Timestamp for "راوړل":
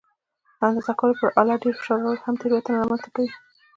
2.01-2.19